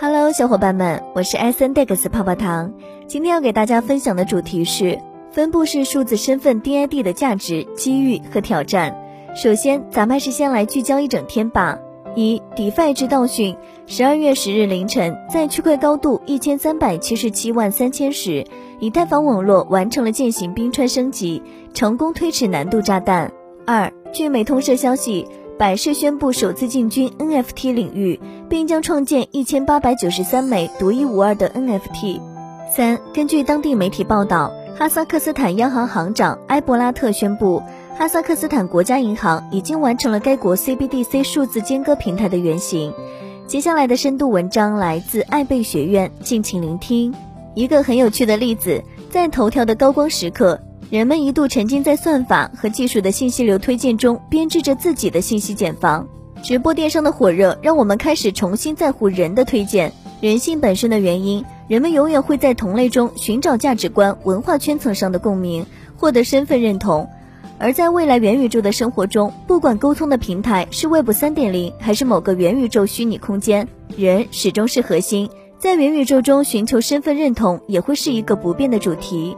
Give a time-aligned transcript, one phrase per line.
[0.00, 2.72] Hello，小伙伴们，我是艾森 Dex 泡泡糖。
[3.08, 4.96] 今天要给大家分享的主题是
[5.32, 8.96] 分布式数字身份 DID 的价值、机遇和挑战。
[9.34, 11.80] 首先，咱们还是先来聚焦一整天吧。
[12.14, 13.56] 一，DeFi 之道讯，
[13.86, 18.44] 十二月十日凌晨，在区块高度一千三百七十七万三千时，
[18.78, 21.42] 以太坊网络完成了践行冰川升级，
[21.74, 23.32] 成功推迟难度炸弹。
[23.66, 25.26] 二，据美通社消息。
[25.58, 32.20] 百事宣布首次进军 NFT 领域，并将创建一千八百九十三枚独一无二的 NFT。
[32.72, 37.60] 三，根据当地媒体报道，哈萨克斯坦央行行长埃博拉特宣布，
[37.96, 42.94] 哈萨克斯坦国家银行已经完成了该国 CBDC 数字间隔平台的原型。
[43.48, 47.12] 接下来的深度文章来自艾贝学院，敬请聆听。
[47.54, 50.60] 一个很有趣的例子，在头条的高光时刻。
[50.90, 56.08] 人们一度沉浸在算法和技术的信息流推荐中，编织着自己的信息茧房。
[56.42, 59.92] 直播电商的火热让我们开始重新在乎人的推荐。
[60.22, 67.06] 人性本身的原因，人们永远会在同类中寻找价值观、文化圈层上的共鸣，获得身份认同。
[67.58, 75.28] 而在未来元宇宙的生活中，不管沟通的平台是 Web 三点零，还是某个元宇宙虚拟空间，人始终是核心。
[75.58, 79.36] 在元宇宙中寻求身份认同，也会是一个不变的主题。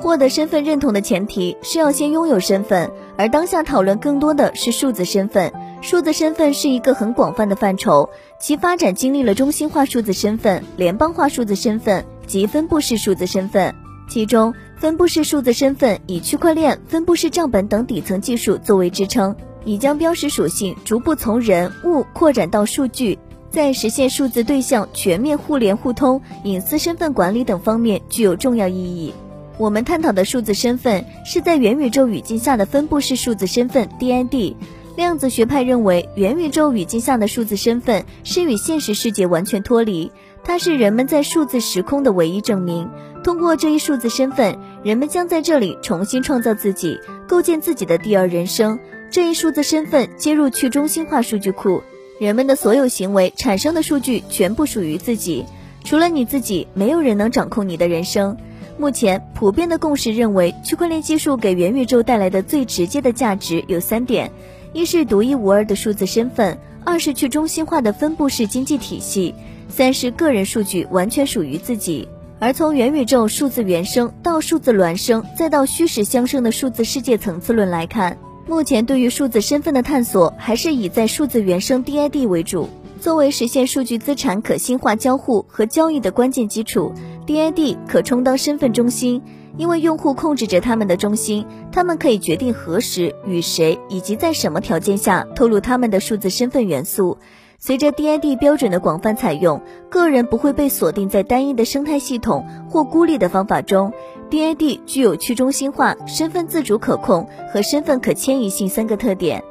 [0.00, 5.52] 获得身份认同的前提是要先拥有身份，而当下讨论更多的是数字身份。
[5.80, 8.08] 数字身份是一个很广泛的范畴，
[8.40, 13.74] 其发展经历了中心化数字身份、联邦化数字身份及分布式数字身份。
[14.08, 23.18] 其中，分布式数字身份以区块链、分布式账本等底层技术作为支撑，已将标识属性逐步从人物扩展到数据，
[23.50, 29.12] 在实现数字对象全面互联互通、隐私身份管理等方面具有重要意义。
[29.58, 34.54] 我们探讨的数字身份是在元宇宙语境下的分布式数字身份 DID。
[34.96, 40.12] 量子学派认为，元宇宙语境下的数字身份是与现实世界完全脱离，
[40.44, 42.88] 它是人们在数字时空的唯一证明。
[43.24, 48.78] 通过这一数字身份，人们将在这里重新创造自己，构建自己的第二人生。
[49.10, 51.82] 这一数字身份接入去中心化数据库，
[52.20, 55.44] 人们的所有行为产生的数据全部属于自己，
[55.84, 58.36] 除了你自己，没有人能掌控你的人生。
[58.78, 64.30] 目前普遍的共识认为，区块链技术给元宇宙带来的最直接的价值有三点：
[64.72, 69.34] 一是独一无二的数字身份；二是去中心化的分布式经济体系；
[69.68, 72.08] 三是个人数据完全属于自己。
[72.38, 82.68] 而从元宇宙数字原生到数字孪生，再到虚实相生的数字世界层次论来看，目前对于数字身份的探索还是以在数字原生 DID 为主，
[83.00, 86.92] 作为实现数据资产可信化交互和交易的关键基础。
[87.28, 89.22] DID 可充当身份中心，
[89.58, 97.18] 因为用户控制着他们的中心，他们可以决定何时与谁以及在什么条件下透露他们的数字身份元素。
[97.58, 103.92] 随着 DID 标准的广泛采用，个人不会被锁定在单一的生态系统或孤立的方法中。
[104.30, 109.44] DID 具有去中心化、身份自主可控和身份可迁移性三个特点。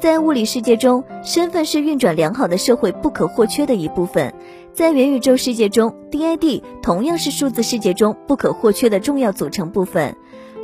[0.00, 4.34] 在物理世界中，身份是运转良好的社会不可或缺的一部分。
[4.72, 10.16] 在元宇宙世界中，DID 同样是数字世界中不可或缺的重要组成部分。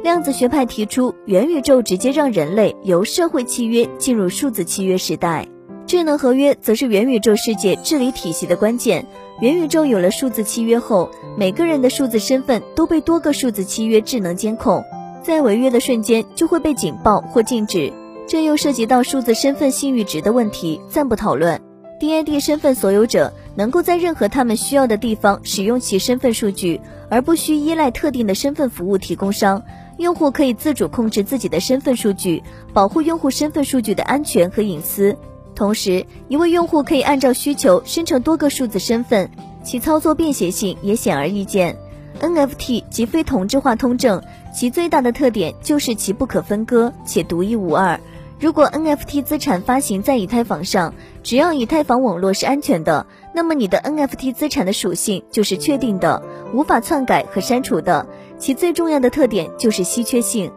[0.02, 5.48] 量子学派提出，元宇宙直接让人类由社会契约进入数字契约时代。
[5.86, 9.06] 智能合约则是元宇宙世界治理体系的关键。
[9.40, 14.84] 元宇宙有了数字契约后，每个人的数字身份都被多个数字契约智能监控，
[15.22, 17.92] 在违约的瞬间就会被警报或禁止。
[18.28, 21.60] 这又涉及到数字身份信誉值的问题，暂不讨论。
[22.00, 26.80] DID 身份所有者能够在任何他们需要的地方使用其身份数据，
[27.10, 29.62] 而不需依赖特定的身份服务提供商。
[29.98, 32.42] 用户可以自主控制自己的身份数据，
[32.74, 35.16] 保护用户身份数据的安全和隐私。
[35.54, 39.30] 同时，一位用户可以按照需求生成多个数字身份，
[39.64, 41.78] 其操作便携性也显而易见。
[42.20, 44.22] NFT 即非同质化通证，
[44.54, 47.98] 其最大的特点就是其不可分割且独一无二。
[48.38, 50.92] 如果 NFT 资产发行在以太坊上，
[51.22, 56.22] 只要以太坊网络是安全的，那么你的 NFT 资产的属性就是确定的，
[56.54, 58.06] 无法篡改和删除的。
[58.38, 60.50] 其最重要的特点就是稀缺性，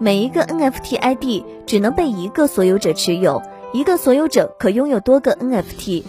[0.00, 3.40] 每一个 NFT ID 只能被一个所有者持有，
[3.72, 6.02] 一个所有者可拥有多个 NFT。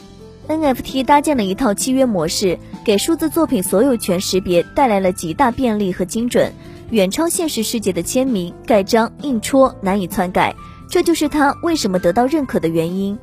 [0.47, 6.51] NFT 搭建了一套契约模式，给数字作品所有权识别带来了极大便利和精准，
[6.89, 10.55] 远超现实世界的签名、盖章、印戳，难以篡改。
[10.89, 13.15] 这就是他为什么得到认可的原因。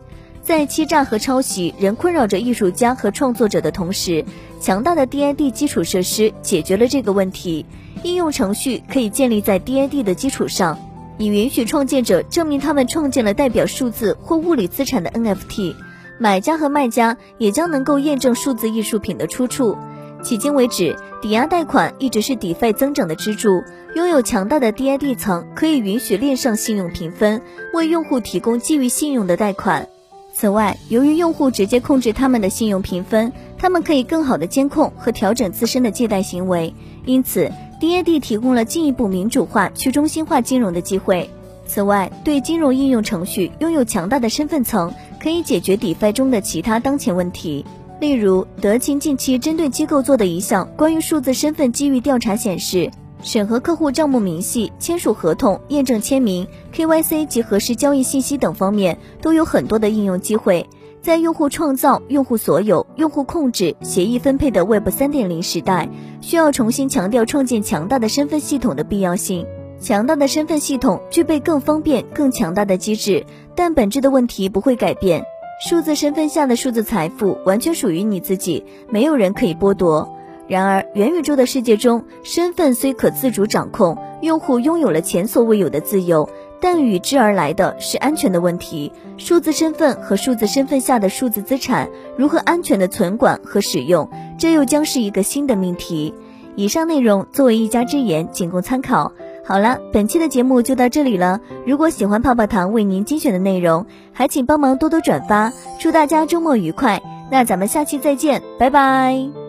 [0.42, 4.24] 在欺诈和抄袭仍困扰着艺术家和创作者的同时，
[4.60, 7.64] 强大的 DID 基础设施解决了这个问题。
[8.02, 10.76] 应用程序可以建立在 DID 的基础上，
[11.16, 15.76] 以允许创建者证明他们创建了代表数字或物理资产的 NFT。
[16.18, 19.78] 买家和卖家也将能够验证数字艺术品的出处。
[20.24, 23.62] 迄今为止，抵押贷款一直是抵费增长的支柱。
[23.94, 27.42] 拥有强大的 DID 层，可以允许链上信用评分，
[27.72, 29.88] 为用户提供基于信用的贷款。
[30.34, 36.74] 此外，由于用户直接控制他们的信用评分，他们可以更好的监控和调整自身的借贷行为。
[37.04, 41.30] 因此，D A D 提供了进一步民主化、去中心化金融的机会。
[41.64, 44.92] 此外，对金融应用程序拥有强大的身份层，
[45.22, 47.64] 可以解决 DeFi 中的其他当前问题。
[48.00, 52.90] 例如，德勤近期针对机构做的一项关于数字身份机遇调查显示，
[53.22, 60.68] 审核客户账目明细、签署合同、验证签名、KYC 及核实交易信息等方面都有很多的应用机会。
[61.00, 65.88] 在用户创造、用户所有、用户控制、协议分配的 Web 3.0时代，
[66.20, 69.46] 需要重新强调创建强大的身份系统的必要性。
[69.80, 73.24] 强大的身份系统具备更方便、更强大的机制，
[73.56, 75.24] 但本质的问题不会改变。
[75.64, 80.08] 数字身份下的数字财富完全属于你自己，没有人可以剥夺。
[80.52, 86.28] 然而，元宇宙的世界中，身份虽可自主掌控，用户拥有了前所未有的自由，
[86.60, 88.92] 但与之而来的是安全的问题。
[89.16, 91.88] 数字身份和数字身份下的数字资产
[92.18, 96.12] 如何安全的存管和使用，这又将是一个新的命题。
[96.54, 99.10] 以上内容作为一家之言，仅供参考。
[99.46, 101.40] 好了，本期的节目就到这里了。
[101.64, 105.50] 如果喜欢泡泡糖为您精选的内容，还请帮忙多多转发。
[105.80, 107.00] 祝大家周末愉快！
[107.30, 109.41] 那咱们下期再见，拜拜。